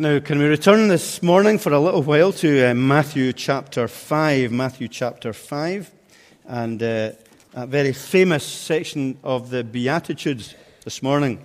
[0.00, 4.50] Now, can we return this morning for a little while to uh, Matthew chapter 5?
[4.50, 5.90] Matthew chapter 5,
[6.46, 7.10] and uh,
[7.52, 11.44] a very famous section of the Beatitudes this morning.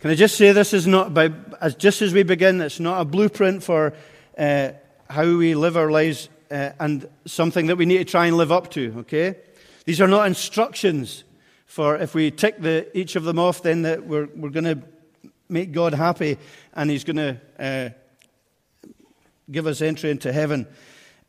[0.00, 1.30] Can I just say this is not, by,
[1.60, 3.92] as, just as we begin, it's not a blueprint for
[4.36, 4.70] uh,
[5.08, 8.50] how we live our lives uh, and something that we need to try and live
[8.50, 9.36] up to, okay?
[9.84, 11.22] These are not instructions
[11.66, 14.82] for if we tick the, each of them off, then that we're, we're going to
[15.48, 16.38] make God happy
[16.74, 17.90] and He's going to uh,
[19.50, 20.66] give us entry into heaven.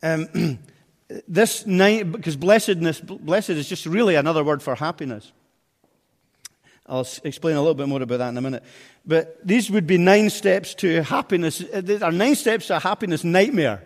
[0.02, 0.58] Um,
[1.28, 5.32] this night, because blessedness, blessed is just really another word for happiness.
[6.86, 8.64] I'll explain a little bit more about that in a minute.
[9.04, 11.62] But these would be nine steps to happiness.
[11.62, 13.82] Uh, there are nine steps to happiness nightmare.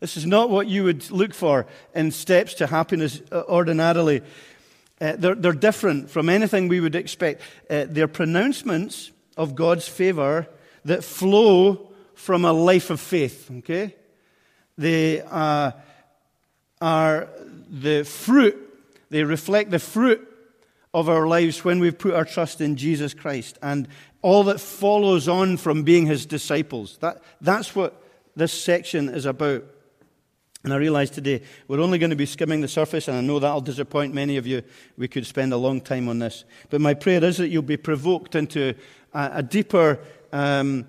[0.00, 4.22] This is not what you would look for in steps to happiness uh, ordinarily.
[5.00, 7.42] Uh, they're, they're, different from anything we would expect.
[7.70, 10.46] Uh, they're pronouncements of God's favor
[10.84, 13.50] that flow from a life of faith.
[13.50, 13.94] Okay?
[14.76, 15.72] They uh,
[16.78, 17.28] are
[17.70, 18.56] the fruit,
[19.08, 20.26] they reflect the fruit
[20.92, 23.88] of our lives when we've put our trust in Jesus Christ and
[24.20, 26.98] all that follows on from being his disciples.
[26.98, 28.02] That, that's what
[28.36, 29.64] this section is about.
[30.62, 33.38] And I realize today we're only going to be skimming the surface, and I know
[33.38, 34.62] that'll disappoint many of you.
[34.98, 36.44] We could spend a long time on this.
[36.68, 38.74] But my prayer is that you'll be provoked into
[39.12, 39.98] a, deeper
[40.32, 40.86] um,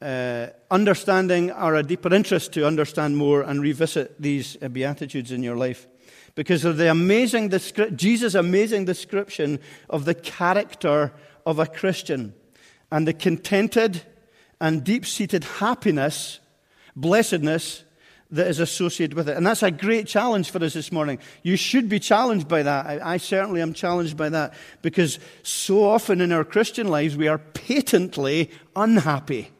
[0.00, 5.42] uh, understanding or a deeper interest to understand more and revisit these uh, Beatitudes in
[5.42, 5.86] your life.
[6.34, 9.58] Because of the amazing, descri- Jesus' amazing description
[9.90, 11.12] of the character
[11.44, 12.34] of a Christian
[12.92, 14.02] and the contented
[14.60, 16.40] and deep seated happiness,
[16.94, 17.84] blessedness,
[18.30, 19.36] that is associated with it.
[19.36, 21.18] And that's a great challenge for us this morning.
[21.42, 22.86] You should be challenged by that.
[22.86, 27.28] I, I, certainly am challenged by that because so often in our Christian lives we
[27.28, 29.50] are patently unhappy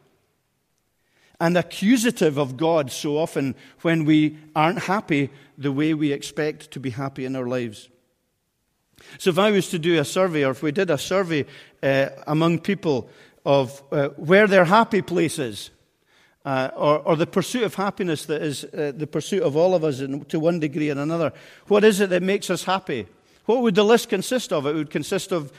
[1.40, 6.80] and accusative of God so often when we aren't happy the way we expect to
[6.80, 7.88] be happy in our lives.
[9.18, 11.46] So, if I was to do a survey, or if we did a survey
[11.82, 13.08] uh, among people
[13.46, 15.70] of uh, where their happy places,
[16.48, 19.84] uh, or, or, the pursuit of happiness that is uh, the pursuit of all of
[19.84, 21.30] us in, to one degree and another.
[21.66, 23.06] What is it that makes us happy?
[23.44, 24.64] What would the list consist of?
[24.64, 25.52] It would consist of,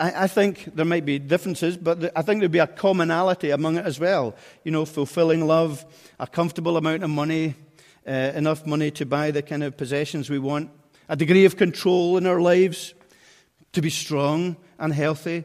[0.00, 3.76] I, I think there might be differences, but I think there'd be a commonality among
[3.76, 4.34] it as well.
[4.64, 5.86] You know, fulfilling love,
[6.18, 7.54] a comfortable amount of money,
[8.04, 10.68] uh, enough money to buy the kind of possessions we want,
[11.08, 12.92] a degree of control in our lives,
[13.72, 15.44] to be strong and healthy,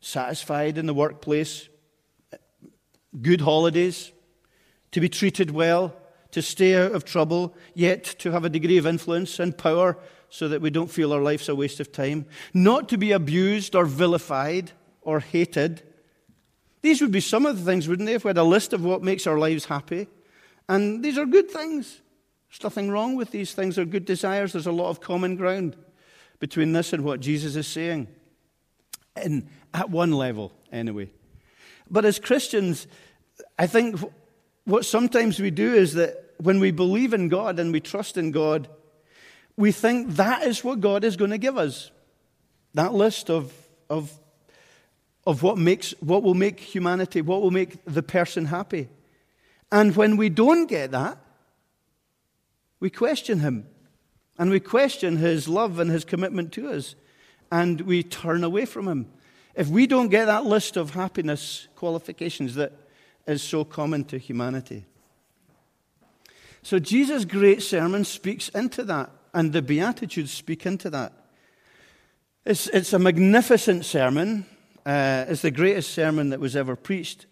[0.00, 1.68] satisfied in the workplace,
[3.20, 4.12] good holidays,
[4.92, 5.94] to be treated well,
[6.32, 9.98] to stay out of trouble, yet to have a degree of influence and power
[10.28, 13.74] so that we don't feel our life's a waste of time, not to be abused
[13.74, 14.72] or vilified
[15.02, 15.82] or hated.
[16.82, 18.84] These would be some of the things, wouldn't they, if we had a list of
[18.84, 20.06] what makes our lives happy?
[20.68, 22.00] And these are good things.
[22.48, 23.76] There's nothing wrong with these things.
[23.76, 24.52] They're good desires.
[24.52, 25.76] There's a lot of common ground
[26.38, 28.08] between this and what Jesus is saying.
[29.16, 31.10] And at one level, anyway.
[31.90, 32.86] But as Christians,
[33.58, 34.00] I think
[34.64, 38.30] what sometimes we do is that when we believe in God and we trust in
[38.30, 38.68] God,
[39.56, 41.90] we think that is what God is going to give us.
[42.74, 43.52] That list of,
[43.90, 44.12] of,
[45.26, 48.88] of what, makes, what will make humanity, what will make the person happy.
[49.72, 51.18] And when we don't get that,
[52.78, 53.66] we question Him.
[54.38, 56.94] And we question His love and His commitment to us.
[57.52, 59.12] And we turn away from Him.
[59.60, 62.72] If we don't get that list of happiness qualifications that
[63.26, 64.86] is so common to humanity.
[66.62, 71.12] So Jesus' great sermon speaks into that, and the Beatitudes speak into that.
[72.46, 74.46] It's, it's a magnificent sermon.
[74.86, 77.26] Uh, it's the greatest sermon that was ever preached,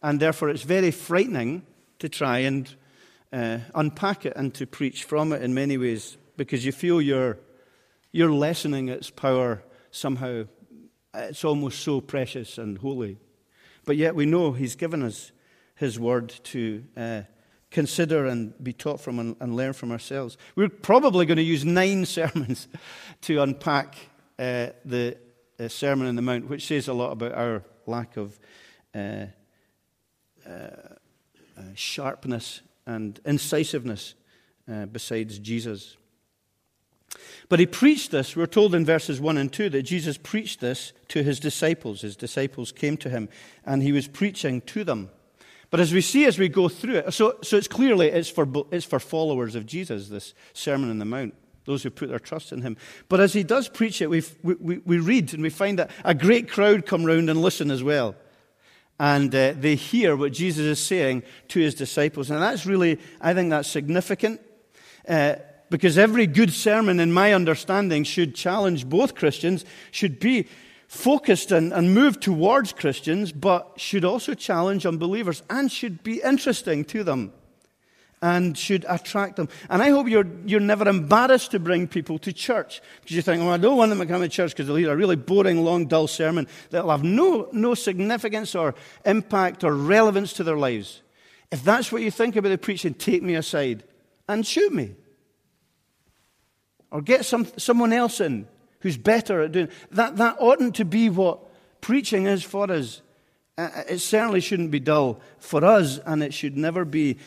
[0.00, 1.66] and therefore it's very frightening
[1.98, 2.72] to try and
[3.32, 7.36] uh, unpack it and to preach from it in many ways because you feel you're,
[8.12, 10.44] you're lessening its power somehow
[11.14, 13.18] it's almost so precious and holy.
[13.84, 15.32] But yet we know He's given us
[15.74, 17.22] His word to uh,
[17.70, 20.38] consider and be taught from and, and, learn from ourselves.
[20.54, 22.68] We're probably going to use nine sermons
[23.22, 23.96] to unpack
[24.38, 25.18] uh, the
[25.58, 28.38] uh, Sermon on the Mount, which says a lot about our lack of
[28.94, 29.26] uh,
[30.46, 34.14] uh, uh, sharpness and incisiveness
[34.92, 35.96] besides Jesus.
[37.48, 38.36] But he preached this.
[38.36, 42.00] We're told in verses 1 and 2 that Jesus preached this to his disciples.
[42.00, 43.28] His disciples came to him
[43.64, 45.10] and he was preaching to them.
[45.70, 48.46] But as we see as we go through it, so, so it's clearly it's for,
[48.70, 51.34] it's for followers of Jesus, this Sermon on the Mount,
[51.64, 52.76] those who put their trust in him.
[53.08, 56.14] But as he does preach it, we, we, we read and we find that a
[56.14, 58.14] great crowd come round and listen as well.
[59.00, 62.30] and uh, they hear what Jesus is saying to his disciples.
[62.30, 64.40] And that's really, I think that's significant.
[65.08, 65.36] Uh,
[65.74, 70.46] because every good sermon, in my understanding, should challenge both Christians, should be
[70.86, 76.84] focused and, and move towards Christians, but should also challenge unbelievers and should be interesting
[76.84, 77.32] to them
[78.22, 79.48] and should attract them.
[79.68, 83.42] And I hope you're, you're never embarrassed to bring people to church because you think,
[83.42, 85.64] oh, I don't want them to come to church because they'll hear a really boring,
[85.64, 91.02] long, dull sermon that'll have no, no significance or impact or relevance to their lives.
[91.50, 93.82] If that's what you think about the preaching, take me aside
[94.28, 94.94] and shoot me.
[96.94, 98.46] Or get some, someone else in
[98.78, 100.16] who's better at doing that.
[100.18, 101.40] That oughtn't to be what
[101.80, 103.02] preaching is for us.
[103.58, 107.18] Uh, it certainly shouldn't be dull for us, and it should never be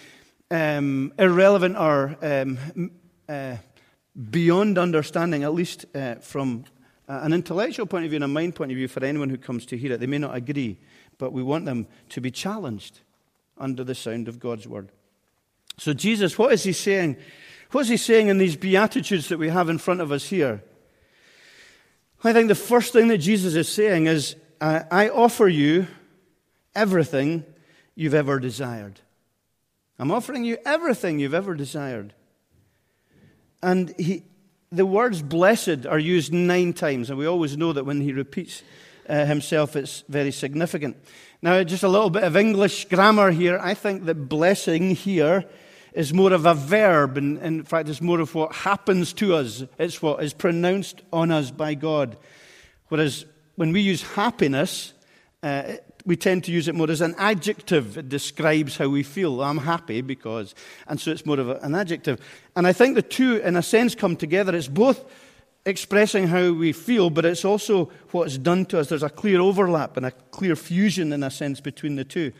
[0.49, 2.91] um, irrelevant or um,
[3.27, 3.57] uh,
[4.31, 6.63] beyond understanding, at least uh, from
[7.09, 9.65] an intellectual point of view and a mind point of view, for anyone who comes
[9.65, 9.99] to hear it.
[9.99, 10.79] They may not agree,
[11.17, 13.01] but we want them to be challenged
[13.57, 14.93] under the sound of God's word.
[15.77, 17.17] So, Jesus, what is he saying?
[17.71, 20.63] What is he saying in these Beatitudes that we have in front of us here?
[22.23, 25.87] I think the first thing that Jesus is saying is, I offer you
[26.75, 27.45] everything
[27.95, 29.01] you've ever desired.
[29.99, 32.13] I'm offering you everything you've ever desired.
[33.61, 34.23] And he,
[34.71, 38.63] the words blessed are used nine times, and we always know that when he repeats
[39.09, 40.97] uh, himself, it's very significant.
[41.41, 43.59] Now, just a little bit of English grammar here.
[43.61, 45.45] I think that blessing here
[45.93, 49.63] is more of a verb, and in fact, it's more of what happens to us.
[49.79, 52.17] It's what is pronounced on us by God.
[52.89, 53.25] Whereas
[53.55, 54.93] when we use happiness,
[55.43, 55.73] uh,
[56.05, 57.97] we tend to use it more as an adjective.
[57.97, 59.41] It describes how we feel.
[59.41, 60.55] I'm happy because,
[60.87, 62.21] and so it's more of an adjective.
[62.55, 64.55] And I think the two, in a sense, come together.
[64.55, 65.03] It's both
[65.65, 68.87] expressing how we feel, but it's also what's done to us.
[68.87, 72.31] There's a clear overlap and a clear fusion, in a sense, between the two.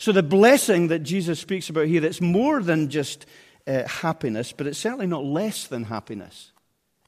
[0.00, 3.26] So the blessing that Jesus speaks about here, it's more than just
[3.66, 6.52] uh, happiness, but it's certainly not less than happiness.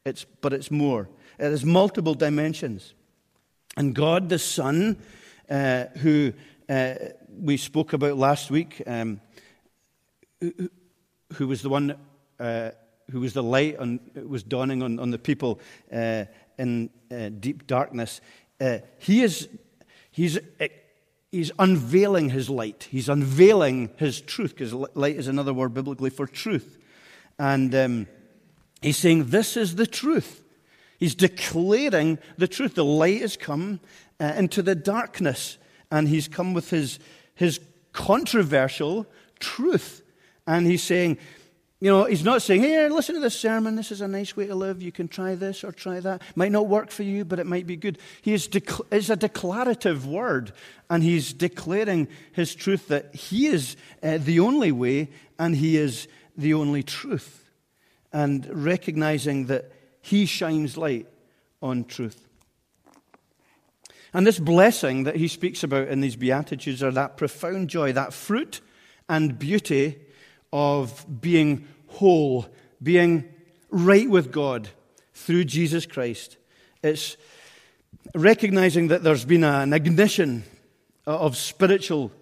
[0.05, 1.09] It's, but it's more.
[1.39, 2.93] It has multiple dimensions.
[3.79, 4.99] And God the Son
[5.49, 6.35] uh, who
[6.69, 6.97] uh,
[7.35, 9.23] we spoke about last week, um,
[10.43, 10.69] who,
[11.33, 11.97] who, was the one
[12.39, 12.73] uh,
[13.11, 15.61] who was the light on, was dawning on, on the people
[15.91, 16.27] uh,
[16.59, 18.21] in uh, deep darkness.
[18.61, 19.49] Uh, he is
[20.11, 20.39] he's,
[21.33, 22.87] he's unveiling his light.
[22.91, 26.79] He's unveiling his truth, because light is another word biblically for truth.
[27.39, 28.07] And um,
[28.81, 30.45] he's saying, This is the truth.
[30.99, 32.77] He's declaring the truth.
[32.77, 33.81] The light has come,
[34.21, 35.59] uh, into the darkness.
[35.91, 37.01] And he's come with his,
[37.35, 37.59] his
[37.93, 39.07] controversial
[39.41, 40.03] truth.
[40.47, 41.19] And he's saying,
[41.83, 43.75] you know, he's not saying, here, listen to this sermon.
[43.75, 44.81] This is a nice way to live.
[44.81, 46.23] You can try this or try that.
[46.37, 47.99] Might not work for you, but it might be good.
[48.21, 50.53] He is dec- it's a declarative word,
[50.89, 56.07] and he's declaring his truth that he is uh, the only way and he is
[56.37, 57.51] the only truth.
[58.13, 61.09] And recognizing that he shines light
[61.61, 62.29] on truth.
[64.15, 68.15] And this blessing that he speaks about in these Beatitudes are that profound joy, that
[68.15, 68.61] fruit
[69.09, 69.99] and beauty
[70.53, 72.47] of being whole,
[72.83, 73.29] being
[73.71, 74.69] right with God
[75.15, 76.37] through Jesus Christ.
[76.83, 77.17] It's
[78.15, 80.45] recognizing that there's been an ignition
[81.07, 82.13] of spiritual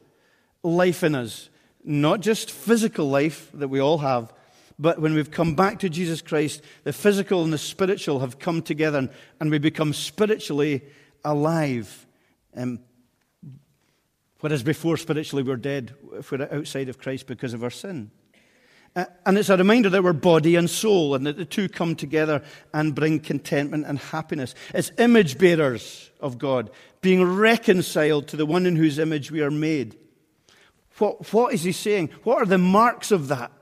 [0.62, 1.48] life in us,
[1.84, 4.32] not just physical life that we all have,
[4.78, 8.62] but when we've come back to Jesus Christ, the physical and the spiritual have come
[8.62, 10.82] together and we become spiritually
[11.22, 12.06] alive.
[12.56, 12.80] Um,
[14.40, 18.10] whereas before, spiritually, we're dead if we're outside of Christ because of our sin.
[18.96, 21.94] Uh, and it's a reminder that we're body and soul, and that the two come
[21.94, 22.42] together
[22.74, 24.54] and bring contentment and happiness.
[24.74, 26.70] It's image bearers of God,
[27.00, 29.96] being reconciled to the one in whose image we are made.
[30.98, 32.10] What, what is he saying?
[32.24, 33.52] What are the marks of that?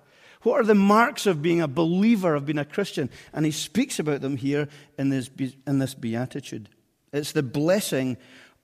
[0.42, 3.10] What are the marks of being a believer, of being a Christian?
[3.32, 5.30] And he speaks about them here in this,
[5.66, 6.68] in this beatitude.
[7.12, 8.16] It's the blessing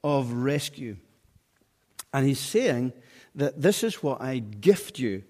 [0.02, 0.97] of rescue.
[2.12, 2.92] And he's saying
[3.35, 5.25] that this is what I gift you.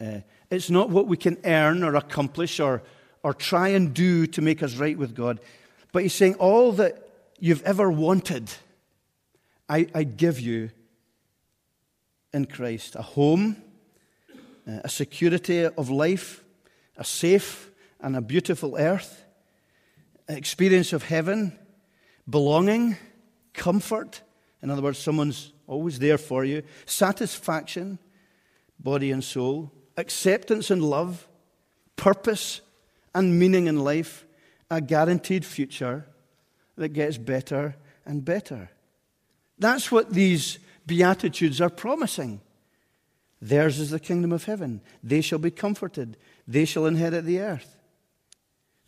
[0.00, 0.20] Uh,
[0.52, 2.82] it's not what we can earn or accomplish or,
[3.22, 5.40] or try and do to make us right with God.
[5.92, 7.08] But he's saying all that
[7.40, 8.50] you've ever wanted,
[9.66, 10.70] I, I give you
[12.34, 13.56] in Christ a home,
[14.66, 16.44] a security of life,
[16.98, 19.24] a safe and a beautiful earth,
[20.28, 21.58] an experience of heaven
[22.28, 22.96] belonging,
[23.54, 24.20] comfort.
[24.62, 27.98] In other words, someone's always there for you, satisfaction,
[28.78, 31.28] body and soul, acceptance and love,
[31.96, 32.60] purpose
[33.14, 34.24] and meaning in life,
[34.70, 36.06] a guaranteed future
[36.76, 38.70] that gets better and better.
[39.58, 42.40] That's what these Beatitudes are promising.
[43.40, 44.80] Theirs is the kingdom of heaven.
[45.02, 46.16] They shall be comforted.
[46.46, 47.76] They shall inherit the earth.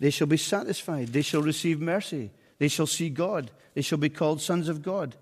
[0.01, 1.09] They shall be satisfied.
[1.09, 2.31] They shall receive mercy.
[2.59, 3.51] They shall see God.
[3.75, 5.17] They shall be called sons of God.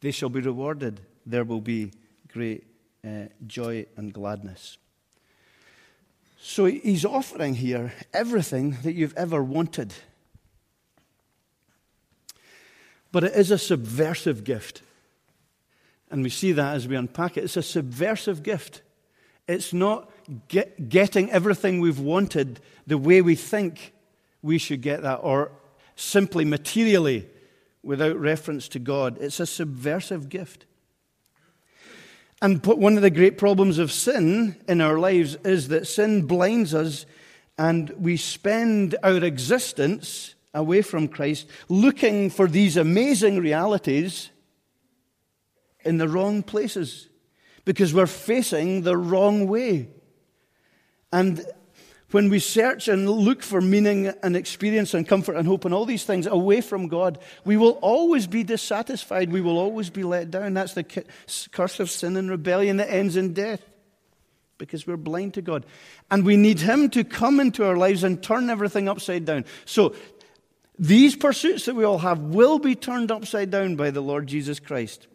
[0.00, 1.00] They shall be rewarded.
[1.24, 1.92] There will be
[2.34, 2.66] great
[3.06, 4.76] uh, joy and gladness.
[6.40, 9.94] So he's offering here everything that you've ever wanted.
[13.12, 14.82] But it is a subversive gift.
[16.10, 17.44] And we see that as we unpack it.
[17.44, 18.82] It's a subversive gift.
[19.46, 20.10] It's not
[20.48, 23.92] get, getting everything we've wanted the way we think
[24.42, 25.52] we should get that, or
[25.94, 27.28] simply materially
[27.84, 29.18] without reference to God.
[29.20, 30.66] It's a subversive gift.
[32.42, 36.74] And one of the great problems of sin in our lives is that sin blinds
[36.74, 37.06] us
[37.56, 44.30] and we spend our existence away from Christ looking for these amazing realities
[45.84, 47.08] in the wrong places
[47.64, 49.88] because we're facing the wrong way.
[51.12, 51.44] And
[52.14, 55.84] when we search and look for meaning and experience and comfort and hope and all
[55.84, 59.32] these things away from God, we will always be dissatisfied.
[59.32, 60.54] We will always be let down.
[60.54, 60.84] That's the
[61.50, 63.60] curse of sin and rebellion that ends in death
[64.58, 65.66] because we're blind to God.
[66.08, 69.44] And we need Him to come into our lives and turn everything upside down.
[69.64, 69.96] So,
[70.78, 74.60] these pursuits that we all have will be turned upside down by the Lord Jesus
[74.60, 75.08] Christ.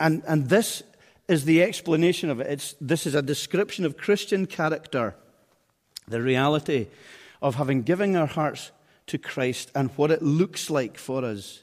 [0.00, 0.82] And, and this
[1.28, 2.48] is the explanation of it.
[2.48, 5.14] It's, this is a description of Christian character
[6.08, 6.88] the reality
[7.40, 8.70] of having given our hearts
[9.06, 11.62] to Christ and what it looks like for us.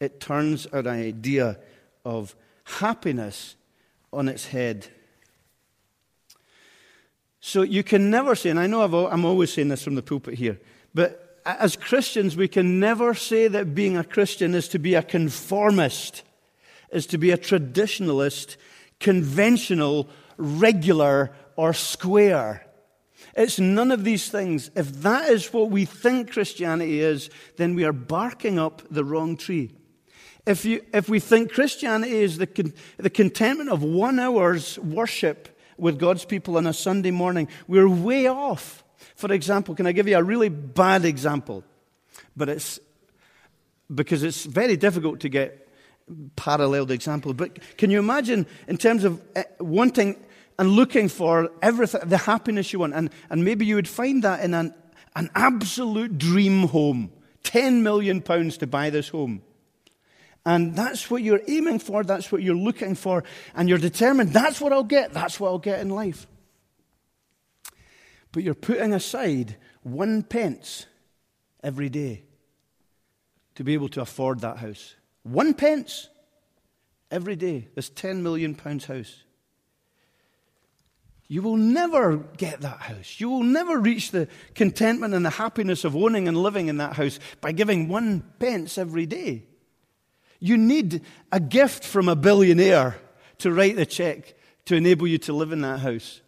[0.00, 1.58] It turns our idea
[2.04, 2.34] of
[2.64, 3.56] happiness
[4.12, 4.88] on its head.
[7.40, 10.02] So you can never say, and I know i am always saying this from the
[10.02, 10.60] pulpit here,
[10.94, 15.02] but as Christians, we can never say that being a Christian is to be a
[15.02, 16.22] conformist,
[16.92, 18.56] is to be a traditionalist,
[19.00, 22.64] conventional, regular, or square.
[23.34, 24.70] It's none of these things.
[24.74, 29.36] If that is what we think Christianity is, then we are barking up the wrong
[29.36, 29.70] tree.
[30.46, 35.48] If, you, if we think Christianity is the, con, the contentment of one hour's worship
[35.78, 38.84] with God's people on a Sunday morning, we're way off.
[39.14, 41.64] For example, can I give you a really bad example?
[42.36, 42.80] But it's
[43.92, 45.68] because it's very difficult to get
[46.36, 47.34] paralleled example.
[47.34, 50.16] But can you imagine, in terms of eh, wanting
[50.62, 52.94] and looking for everything, the happiness you want.
[52.94, 54.72] And, and maybe you would find that in an,
[55.16, 57.10] an absolute dream home.
[57.42, 59.42] 10 million pounds to buy this home.
[60.46, 63.24] And that's what you're aiming for, that's what you're looking for,
[63.56, 66.28] and you're determined that's what I'll get, that's what I'll get in life.
[68.30, 70.86] But you're putting aside one pence
[71.60, 72.22] every day
[73.56, 74.94] to be able to afford that house.
[75.24, 76.08] One pence
[77.10, 79.24] every day, this 10 million pounds house.
[81.32, 83.18] You will never get that house.
[83.18, 86.92] You will never reach the contentment and the happiness of owning and living in that
[86.92, 89.44] house by giving one pence every day.
[90.40, 91.00] You need
[91.32, 92.98] a gift from a billionaire
[93.38, 94.34] to write the check
[94.66, 96.20] to enable you to live in that house.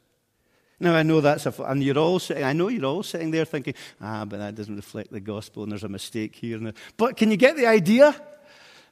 [0.81, 3.45] Now I know that's a, and you're all sitting, I know you're all sitting there
[3.45, 6.57] thinking, ah, but that doesn't reflect the gospel, and there's a mistake here.
[6.57, 6.75] And there.
[6.97, 8.19] But can you get the idea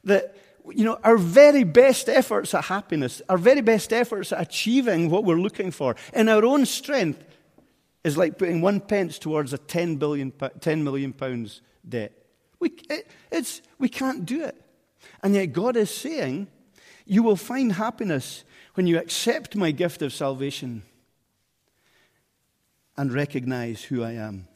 [0.05, 0.37] that
[0.71, 5.25] you know, our very best efforts at happiness, our very best efforts at achieving what
[5.25, 7.25] we're looking for in our own strength
[8.05, 12.13] is like putting one pence towards a 10, billion, 10 million pounds debt.
[12.59, 14.61] We, it, it's, we can't do it.
[15.23, 16.49] And yet God is saying,
[17.07, 20.83] you will find happiness when you accept my gift of salvation
[22.97, 24.47] and recognize who I am.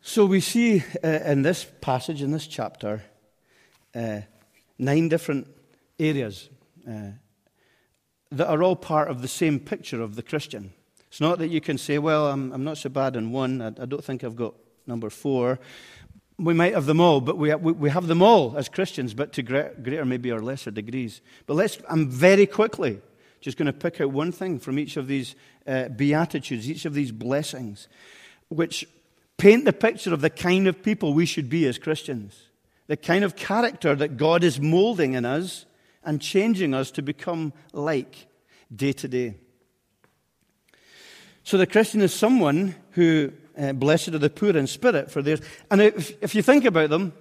[0.00, 3.02] So we see uh, in this passage, in this chapter,
[3.98, 4.20] uh,
[4.78, 5.48] nine different
[5.98, 6.48] areas
[6.88, 7.10] uh,
[8.30, 10.72] that are all part of the same picture of the Christian.
[11.08, 13.68] It's not that you can say, well, I'm, I'm not so bad in one, I,
[13.68, 14.54] I, don't think I've got
[14.86, 15.58] number four.
[16.38, 19.32] We might have them all, but we, we, we have them all as Christians, but
[19.32, 21.20] to greater, maybe or lesser degrees.
[21.46, 23.00] But let's, I'm very quickly
[23.40, 25.34] just going to pick out one thing from each of these
[25.66, 27.88] uh, beatitudes, each of these blessings,
[28.48, 28.86] which
[29.38, 32.47] paint the picture of the kind of people we should be as Christians
[32.88, 35.66] the kind of character that God is molding in us
[36.02, 38.26] and changing us to become like
[38.74, 39.36] day to day.
[41.44, 45.40] So the Christian is someone who, uh, blessed are the poor in spirit, for theirs.
[45.70, 47.12] And if, if you think about them,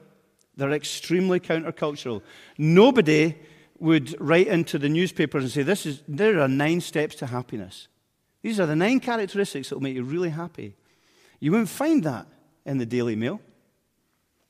[0.55, 2.21] they're extremely countercultural.
[2.57, 3.35] Nobody
[3.79, 7.87] would write into the newspapers and say, this is, there are nine steps to happiness.
[8.41, 10.75] These are the nine characteristics that will make you really happy.
[11.39, 12.27] You won't find that
[12.65, 13.39] in the Daily Mail.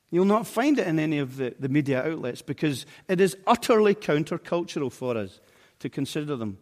[0.09, 3.93] You'll not find it in any of the, the media outlets because it is utterly
[3.93, 5.39] countercultural for us
[5.79, 6.57] to consider them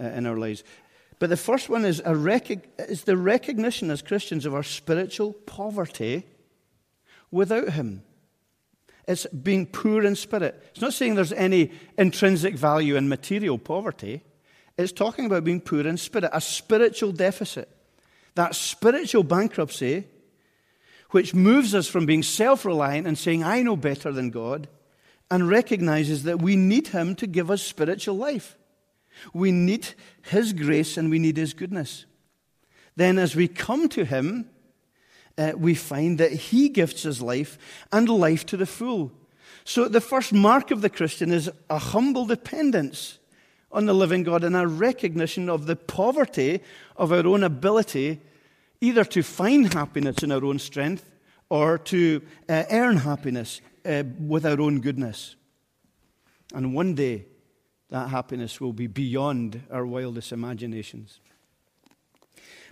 [0.00, 0.62] uh, in our lives.
[1.18, 6.24] But the first one is, rec- is the recognition as Christians of our spiritual poverty
[7.30, 8.02] without Him.
[9.08, 10.62] It's being poor in spirit.
[10.70, 14.22] It's not saying there's any intrinsic value in material poverty.
[14.76, 17.68] It's talking about being poor in spirit, a spiritual deficit.
[18.34, 20.04] That spiritual bankruptcy
[21.10, 24.68] which moves us from being self reliant and saying, I know better than God,
[25.30, 28.56] and recognizes that we need Him to give us spiritual life.
[29.32, 29.88] We need
[30.22, 32.06] His grace and we need His goodness.
[32.96, 34.48] Then, as we come to Him,
[35.38, 37.58] uh, we find that He gifts us life
[37.92, 39.12] and life to the full.
[39.64, 43.18] So, the first mark of the Christian is a humble dependence
[43.72, 46.60] on the living God and a recognition of the poverty
[46.96, 48.20] of our own ability
[48.80, 51.10] either to find happiness in our own strength
[51.48, 55.36] or to uh, earn happiness uh, with our own goodness.
[56.54, 57.26] And one day,
[57.90, 61.20] that happiness will be beyond our wildest imaginations.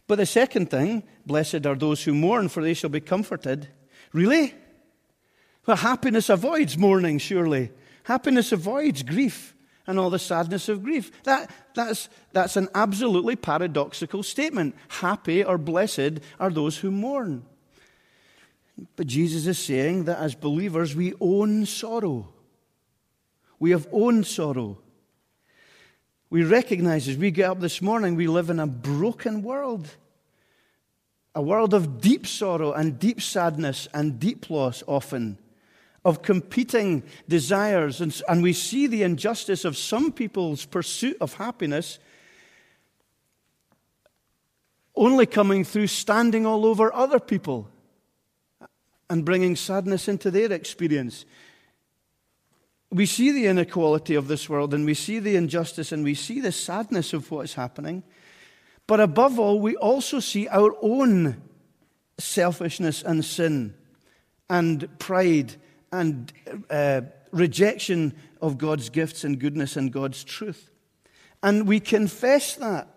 [0.06, 3.68] But the second thing, blessed are those who mourn, for they shall be comforted.
[4.12, 4.54] Really?
[5.66, 7.70] Well, happiness avoids mourning, surely.
[8.04, 9.53] Happiness avoids grief
[9.87, 11.11] and all the sadness of grief.
[11.25, 14.75] That, that's, that's an absolutely paradoxical statement.
[14.88, 17.45] Happy or blessed are those who mourn.
[18.97, 22.29] But Jesus is saying that as believers, we own sorrow.
[23.59, 24.79] We have owned sorrow.
[26.31, 29.88] We recognize as we get up this morning, we live in a broken world.
[31.37, 35.38] A world of deep sorrow and deep sadness and deep loss often
[36.04, 38.00] of competing desires.
[38.00, 41.99] And, and we see the injustice of some people's pursuit of happiness
[44.96, 47.68] only coming through standing all over other people
[49.11, 51.25] and bringing sadness into their experience.
[52.90, 56.40] We see the inequality of this world and we see the injustice and we see
[56.40, 58.05] the sadness of what is happening.
[58.87, 61.42] But above all, we also see our own
[62.18, 63.74] selfishness and sin
[64.48, 65.57] and pride
[66.00, 66.33] and
[66.70, 70.70] uh, rejection of God's gifts and goodness and God's truth.
[71.42, 72.88] And we confess that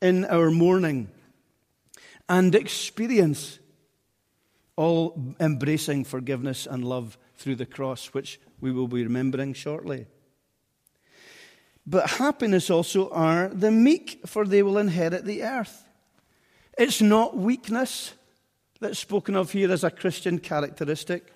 [0.00, 1.08] in our mourning
[2.28, 3.58] and experience
[4.76, 10.06] all embracing forgiveness and love through the cross, which we will be remembering shortly.
[11.86, 15.84] But happiness also are the meek, for they will inherit the earth.
[16.78, 18.14] It's not weakness
[18.80, 21.31] that's spoken of here as a Christian characteristic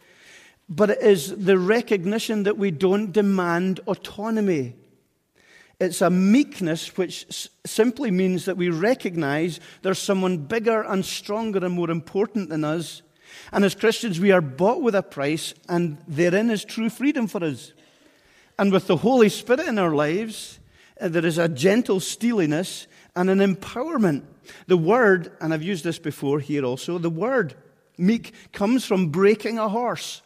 [0.69, 4.75] but it is the recognition that we don't demand autonomy.
[5.79, 11.75] It's a meekness which simply means that we recognize there's someone bigger and stronger and
[11.75, 13.03] more important than us.
[13.53, 17.45] And as Christians, we are bought with a price, and therein is true freedom for
[17.45, 17.73] us.
[18.59, 20.59] And with the Holy Spirit in our lives,
[20.99, 24.23] uh, there is a gentle steeliness and an empowerment.
[24.67, 27.55] The word, and I've used this before here also, the word
[27.99, 30.23] meek comes from breaking a horse.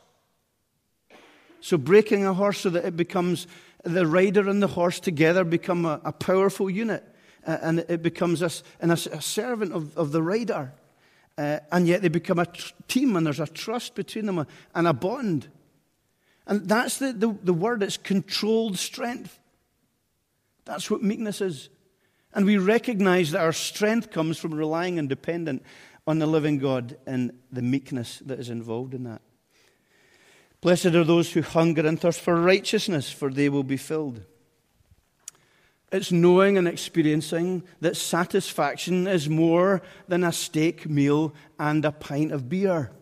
[1.61, 3.47] So, breaking a horse so that it becomes
[3.85, 7.05] the rider and the horse together become a, a powerful unit.
[7.47, 10.73] Uh, and it becomes a, and a, a servant of, of the rider.
[11.39, 14.87] Uh, and yet they become a tr- team and there's a trust between them and
[14.87, 15.49] a bond.
[16.47, 19.39] And that's the, the, the word, it's controlled strength.
[20.65, 21.71] That's what meekness is.
[22.35, 25.63] And we recognize that our strength comes from relying and dependent
[26.07, 29.23] on the living God and the meekness that is involved in that.
[30.61, 34.23] Blessed are those who hunger and thirst for righteousness, for they will be filled.
[35.91, 42.31] It's knowing and experiencing that satisfaction is more than a steak meal and a pint
[42.31, 42.93] of beer.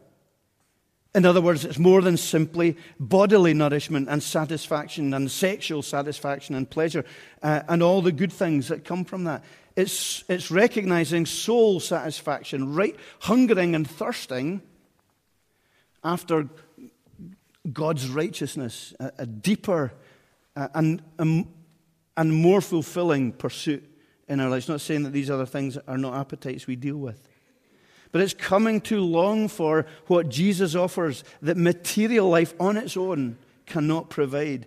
[1.14, 6.68] In other words, it's more than simply bodily nourishment and satisfaction and sexual satisfaction and
[6.70, 7.04] pleasure
[7.42, 9.42] uh, and all the good things that come from that.
[9.74, 14.62] It's, it's recognizing soul satisfaction, right, hungering and thirsting
[16.04, 16.48] after
[17.72, 19.92] God's righteousness, a, a deeper
[20.56, 21.48] and, um,
[22.16, 23.84] and more fulfilling pursuit
[24.28, 24.68] in our lives.
[24.68, 27.28] Not saying that these other things are not appetites we deal with.
[28.10, 33.36] But it's coming to long for what Jesus offers that material life on its own
[33.66, 34.66] cannot provide.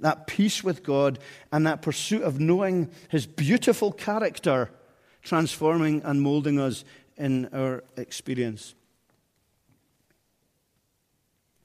[0.00, 1.20] That peace with God
[1.52, 4.70] and that pursuit of knowing His beautiful character
[5.22, 6.84] transforming and molding us
[7.16, 8.74] in our experience.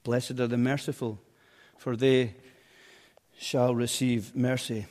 [0.08, 1.20] Blessed are the merciful,
[1.76, 2.34] for they
[3.38, 4.86] shall receive mercy.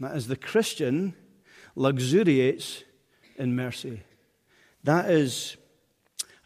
[0.00, 1.14] That is, the Christian
[1.76, 2.82] luxuriates
[3.36, 4.02] in mercy.
[4.82, 5.56] That is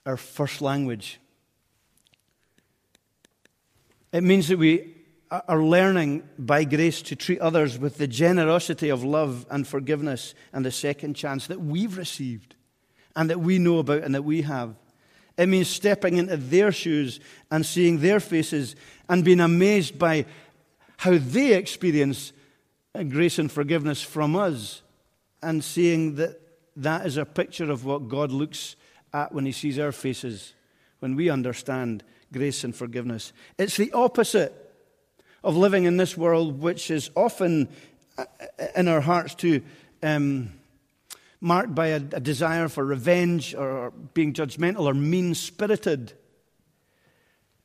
[0.05, 1.19] our first language.
[4.13, 4.97] It means that we
[5.31, 10.63] are learning by grace to treat others with the generosity of love and forgiveness and
[10.63, 12.55] the second chance that we've received
[13.17, 14.75] and that we know about and that we have.
[15.37, 18.77] It means stepping into their shoes and seeing their faces
[19.09, 20.27] and being amazed by
[20.99, 22.33] how they experience
[23.09, 24.83] grace and forgiveness from us
[25.43, 26.41] and seeing that
[26.77, 28.77] that is a picture of what God looks
[29.13, 30.55] at when He sees our faces,
[31.01, 33.33] when we understand grace and forgiveness.
[33.59, 34.55] It's the opposite
[35.43, 37.69] of living in this world, which is often
[38.19, 38.25] uh,
[38.77, 39.63] in our hearts too.
[40.03, 40.53] Um,
[41.41, 46.13] marked by a, a, desire for revenge or being judgmental or mean spirited.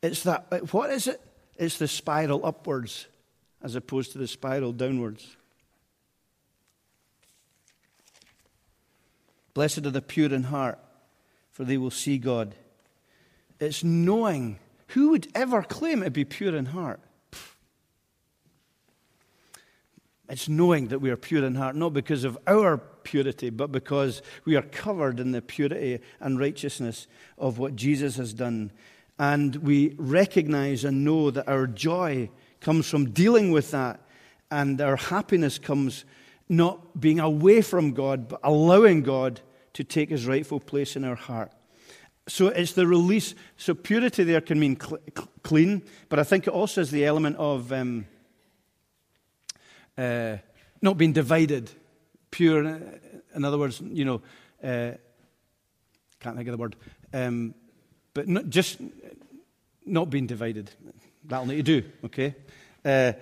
[0.02, 1.20] It's that, what is it?
[1.58, 3.08] It's the spiral upwards
[3.62, 5.36] as opposed to the spiral downwards.
[9.54, 10.80] Blessed are the pure in heart,
[11.52, 12.54] for they will see God.
[13.60, 14.60] It's knowing.
[14.90, 17.00] Who would ever claim to be pure in heart?
[20.28, 24.22] It's knowing that we are pure in heart, not because of our purity, but because
[24.44, 28.72] we are covered in the purity and righteousness of what Jesus has done.
[29.18, 34.02] And we recognize and know that our joy comes from dealing with that,
[34.52, 36.04] and our happiness comes
[36.50, 39.40] not being away from God, but allowing God
[39.74, 41.52] to take his rightful place in our heart.
[42.28, 43.36] So it's the release.
[43.58, 45.00] So purity there can mean cl-
[45.44, 48.06] clean, but I think it also is the element of um,
[49.98, 50.38] uh,
[50.82, 51.72] not being divided.
[52.32, 52.66] Pure,
[53.36, 54.22] in other words, you know,
[54.64, 54.92] uh,
[56.20, 56.76] can't think of the word,
[57.14, 57.54] um,
[58.14, 58.80] but not, just
[59.86, 60.72] not being divided.
[61.24, 62.36] That'll need to do, okay?
[62.84, 63.14] Uh,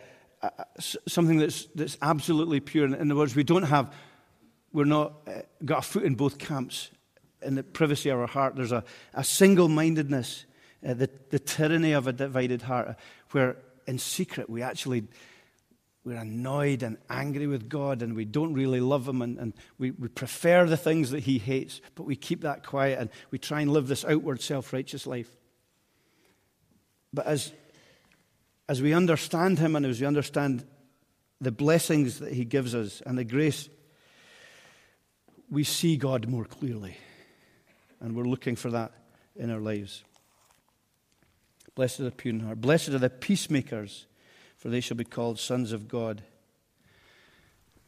[0.41, 2.85] uh something that's, that's absolutely pure.
[2.85, 3.93] In other words, we don't have,
[4.71, 6.89] we're not uh, got a foot in both camps
[7.41, 8.55] in the privacy of our heart.
[8.55, 10.45] There's a, a single mindedness,
[10.87, 12.95] uh, the, the tyranny of a divided heart,
[13.31, 15.03] where in secret we actually
[16.05, 19.91] we're annoyed and angry with God and we don't really love Him and, and we,
[19.91, 23.61] we prefer the things that He hates, but we keep that quiet and we try
[23.61, 25.29] and live this outward self righteous life.
[27.13, 27.53] But as
[28.67, 30.65] as we understand Him and as we understand
[31.39, 33.69] the blessings that He gives us and the grace,
[35.49, 36.97] we see God more clearly.
[37.99, 38.91] And we're looking for that
[39.35, 40.03] in our lives.
[41.75, 42.61] Blessed are the pure in heart.
[42.61, 44.05] Blessed are the peacemakers,
[44.63, 46.23] for they shall be called sons of God.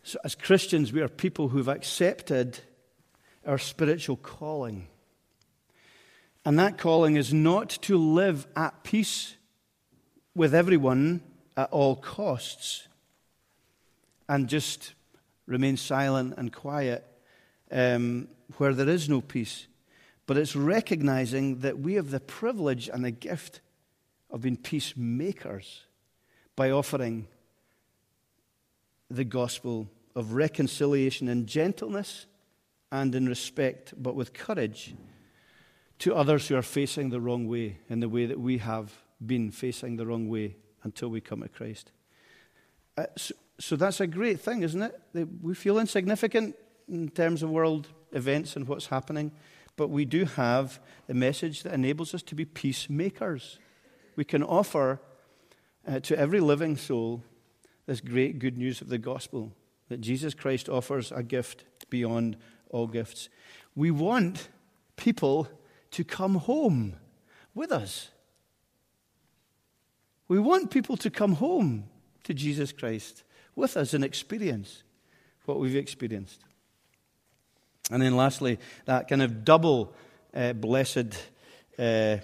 [0.04, 2.60] So, as Christians, we are people who've accepted
[3.48, 4.90] our spiritual calling.
[6.44, 9.38] And that calling is not to live at peace
[10.36, 11.22] with everyone
[11.56, 12.90] at all costs
[14.28, 14.96] and just
[15.46, 17.06] remain silent and quiet
[17.72, 19.68] um, where there is no peace.
[20.26, 23.62] But it's recognizing that we have the privilege and the gift
[24.30, 25.86] of being peacemakers
[26.56, 27.28] by offering
[29.10, 32.26] the gospel of reconciliation in gentleness
[32.92, 34.96] and in respect, but with courage
[36.00, 38.94] to others who are facing the wrong way in the way that we have
[39.26, 41.92] been facing the wrong way until we come to Christ.
[42.98, 45.28] Uh, so, so, that's a great thing, isn't it?
[45.42, 46.56] We feel insignificant
[46.90, 49.32] in terms of world events and what's happening,
[49.78, 53.60] but we do have the message that enables us to be peacemakers.
[54.16, 55.00] We can offer
[55.88, 57.24] uh, to every living soul
[57.86, 59.52] this great good news of the gospel
[59.90, 62.38] that Jesus Christ offers a gift beyond
[62.70, 63.30] all gifts.
[63.76, 64.50] We want
[64.96, 65.48] people
[65.92, 66.96] to come home
[67.54, 68.10] with us.
[70.28, 71.86] We want people to come home
[72.24, 73.24] to Jesus Christ
[73.56, 74.84] with us and experience
[75.46, 76.42] what we've experienced.
[77.92, 79.94] And then, lastly, that kind of double
[80.34, 81.16] uh, blessed
[81.78, 82.18] uh,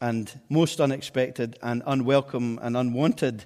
[0.00, 3.44] and most unexpected and unwelcome and unwanted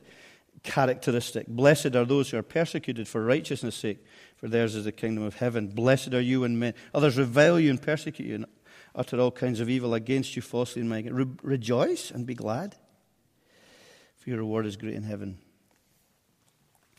[0.63, 1.47] characteristic.
[1.47, 4.05] Blessed are those who are persecuted for righteousness' sake,
[4.37, 5.69] for theirs is the kingdom of heaven.
[5.69, 8.47] Blessed are you when men, others revile you and persecute you and
[8.95, 12.77] utter all kinds of evil against you falsely in my Re- rejoice and be glad
[14.21, 15.39] for your reward is great in heaven.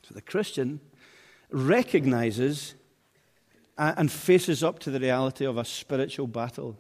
[0.04, 0.82] So the Christian
[1.52, 2.74] recognizes
[3.78, 6.78] and faces up to the reality of a spiritual battle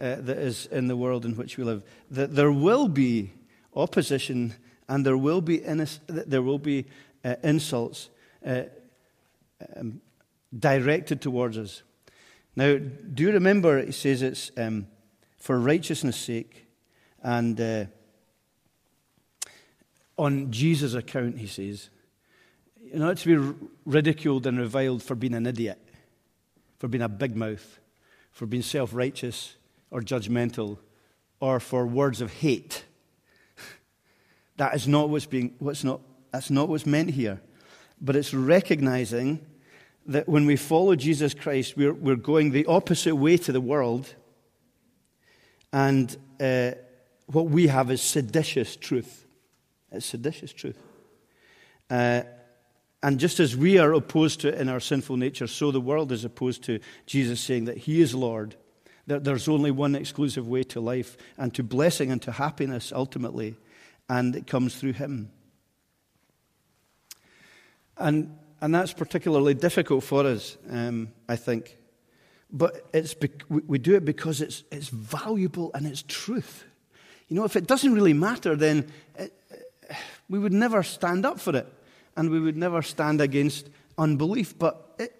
[0.00, 1.82] uh, that is in the world in which we live.
[2.10, 3.32] That there will be
[3.74, 4.54] opposition
[4.88, 5.58] and there will be,
[6.08, 6.86] there will be
[7.24, 8.10] uh, insults
[8.44, 8.62] uh,
[9.76, 10.00] um,
[10.56, 11.82] directed towards us.
[12.56, 14.86] Now, do you remember, he says it's um,
[15.36, 16.66] for righteousness' sake
[17.22, 17.84] and uh,
[20.16, 21.90] on Jesus' account, he says.
[22.82, 25.78] You're not to be ridiculed and reviled for being an idiot,
[26.78, 27.78] for being a big mouth,
[28.32, 29.57] for being self righteous
[29.90, 30.78] or judgmental,
[31.40, 32.84] or for words of hate.
[34.56, 36.00] That is not what's being, what's not,
[36.32, 37.40] that's not what's meant here.
[38.00, 39.46] But it's recognizing
[40.06, 44.12] that when we follow Jesus Christ, we're, we're going the opposite way to the world.
[45.72, 46.72] And uh,
[47.26, 49.26] what we have is seditious truth.
[49.92, 50.78] It's seditious truth.
[51.90, 52.22] Uh,
[53.02, 56.10] and just as we are opposed to it in our sinful nature, so the world
[56.10, 58.56] is opposed to Jesus saying that He is Lord,
[59.08, 63.56] there's only one exclusive way to life and to blessing and to happiness ultimately,
[64.08, 65.30] and it comes through Him.
[67.96, 71.76] And, and that's particularly difficult for us, um, I think.
[72.50, 73.14] But it's
[73.48, 76.64] we do it because it's, it's valuable and it's truth.
[77.28, 79.34] You know, if it doesn't really matter, then it,
[80.30, 81.66] we would never stand up for it
[82.16, 83.68] and we would never stand against
[83.98, 84.58] unbelief.
[84.58, 85.17] But it,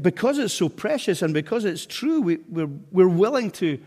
[0.00, 3.78] because it's so precious and because it's true, we, we're, we're willing to,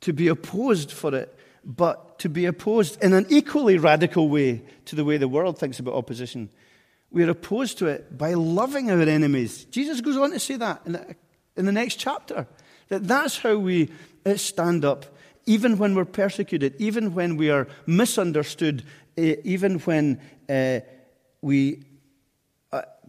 [0.00, 4.96] to be opposed for it, but to be opposed in an equally radical way to
[4.96, 6.48] the way the world thinks about opposition.
[7.10, 9.64] We're opposed to it by loving our enemies.
[9.66, 11.16] Jesus goes on to say that in the,
[11.56, 12.46] in the next chapter.
[12.88, 13.90] That that's how we
[14.26, 15.06] uh, stand up,
[15.46, 18.84] even when we're persecuted, even when we are misunderstood,
[19.16, 20.80] even when uh,
[21.40, 21.84] we,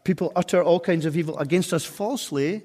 [0.06, 2.64] people utter all kinds of evil against us falsely,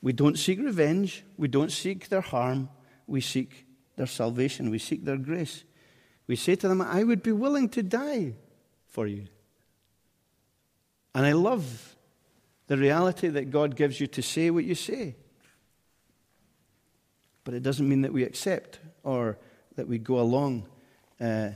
[0.00, 2.68] we don't seek revenge, we don't seek their harm,
[3.06, 5.64] we seek their salvation, we seek their grace.
[6.26, 8.34] We say to them, I would be willing to die
[8.88, 9.26] for you.
[11.14, 11.96] And I love
[12.66, 15.16] the reality that God gives you to say what you say.
[17.44, 19.38] But it doesn't mean that we accept or
[19.76, 20.66] that we go along
[21.20, 21.50] uh,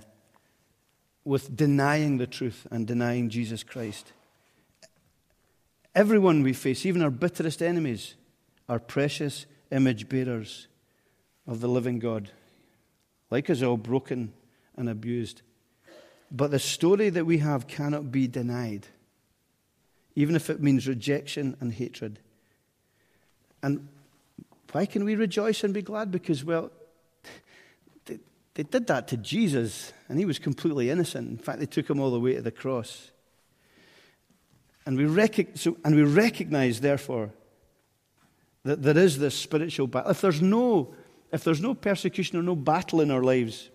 [1.24, 4.12] with denying the truth and denying Jesus Christ.
[5.98, 8.14] Everyone we face, even our bitterest enemies,
[8.68, 10.68] are precious image bearers
[11.44, 12.30] of the living God,
[13.32, 14.32] like us all, broken
[14.76, 15.42] and abused.
[16.30, 18.86] But the story that we have cannot be denied,
[20.14, 22.20] even if it means rejection and hatred.
[23.60, 23.88] And
[24.70, 26.12] why can we rejoice and be glad?
[26.12, 26.70] Because, well,
[28.06, 31.28] they did that to Jesus, and he was completely innocent.
[31.28, 33.10] In fact, they took him all the way to the cross.
[34.88, 37.30] And we, rec- so, and we recognize, therefore,
[38.64, 40.10] that there is this spiritual battle.
[40.10, 40.94] If there's, no,
[41.30, 43.68] if there's no persecution or no battle in our lives,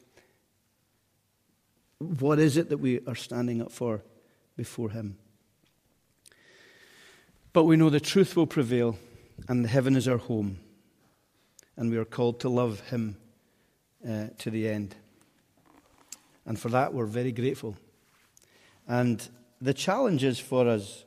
[1.99, 4.01] what is it that we are standing up for
[4.57, 5.19] before Him?
[7.53, 8.97] But we know the truth will prevail,
[9.47, 10.57] and heaven is our home,
[11.77, 13.17] and we are called to love Him
[14.03, 14.95] uh, to the end.
[16.47, 17.77] And for that, we're very grateful.
[18.87, 19.29] And
[19.63, 21.05] the challenge is for us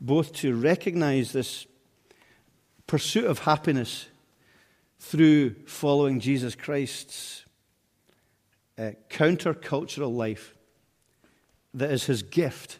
[0.00, 1.66] both to recognize this
[2.86, 4.06] pursuit of happiness
[5.00, 7.44] through following Jesus Christ's
[8.78, 10.54] uh, countercultural life
[11.74, 12.78] that is his gift.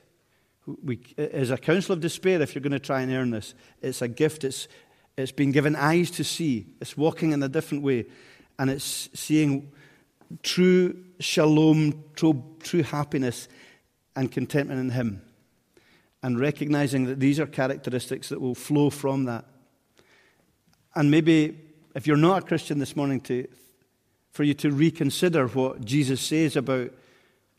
[0.85, 4.03] We, as a counsel of despair, if you're going to try and earn this, it's
[4.03, 4.45] a gift.
[4.45, 4.69] It's,
[5.17, 6.67] it's been given eyes to see.
[6.81, 8.07] It's walking in a different way
[8.61, 9.73] and it's seeing
[10.45, 13.49] true shalom, true, true happiness
[14.17, 15.23] and contentment in Him.
[16.23, 19.45] And recognizing that these are characteristics that will flow from that.
[20.95, 21.59] And maybe
[21.95, 23.47] if you're not a Christian this morning, to,
[24.33, 26.91] for you to reconsider what Jesus says about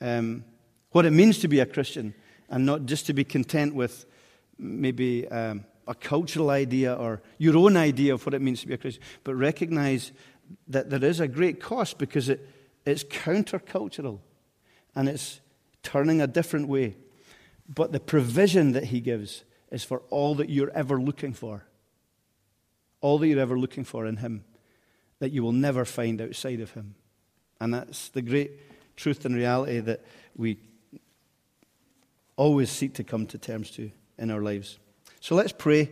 [0.01, 0.43] um,
[0.91, 2.13] what it means to be a Christian
[2.49, 4.05] and not just to be content with
[4.57, 8.73] maybe um, a cultural idea or your own idea of what it means to be
[8.73, 10.11] a Christian, but recognize
[10.67, 12.47] that there is a great cost because it,
[12.85, 14.19] it's countercultural
[14.95, 15.39] and it's
[15.87, 16.95] turning a different way.
[17.73, 21.63] But the provision that he gives is for all that you're ever looking for.
[22.99, 24.43] All that you're ever looking for in him
[25.19, 26.95] that you will never find outside of him.
[27.61, 28.51] And that's the great
[28.97, 30.03] truth and reality that
[30.35, 30.57] we
[32.35, 34.77] always seek to come to terms to in our lives.
[35.21, 35.89] So let's pray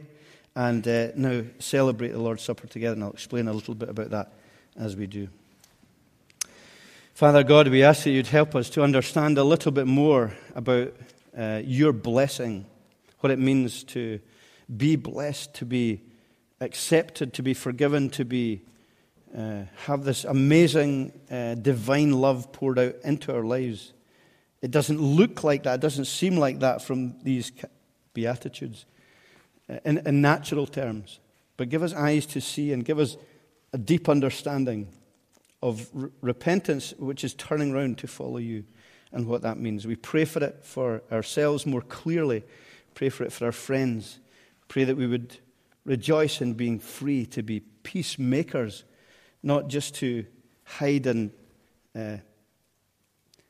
[0.55, 4.11] and uh, now celebrate the Lord's Supper together, and I'll explain a little bit about
[4.11, 4.33] that
[4.75, 5.29] as we do.
[7.15, 10.93] Father God, we ask that you'd help us to understand a little bit more about
[11.37, 12.65] uh, your blessing,
[13.21, 14.19] what it means to
[14.75, 16.01] be blessed, to be
[16.59, 18.63] accepted, to be forgiven, to be
[19.33, 23.93] uh, have this amazing uh, divine love poured out into our lives.
[24.61, 27.53] It doesn't look like that, it doesn't seem like that from these
[28.13, 28.85] beatitudes
[29.69, 31.21] uh, in, in natural terms.
[31.55, 33.15] But give us eyes to see and give us
[33.71, 34.89] a deep understanding
[35.65, 38.63] of re- repentance, which is turning round to follow you
[39.11, 39.87] and what that means.
[39.87, 42.43] We pray for it for ourselves more clearly,
[42.93, 44.19] pray for it for our friends,
[44.67, 45.39] pray that we would
[45.83, 48.83] rejoice in being free to be peacemakers,
[49.41, 50.25] not just to
[50.65, 51.31] hide and
[51.95, 52.17] uh,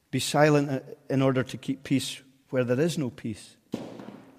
[0.10, 3.58] be silent uh, in order to keep peace where there is no peace.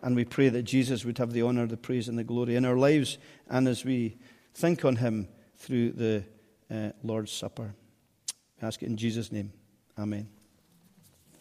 [0.00, 2.64] And we pray that Jesus would have the honor, the praise, and the glory in
[2.64, 3.18] our lives
[3.50, 4.16] and as we
[4.54, 6.24] think on him through the
[6.70, 7.74] uh, Lord's Supper.
[8.60, 9.52] Ask it in Jesus' name.
[9.98, 10.28] Amen.